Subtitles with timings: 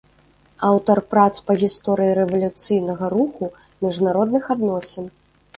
[0.69, 3.53] Аўтар прац па гісторыі рэвалюцыйнага руху,
[3.85, 5.05] міжнародных адносін.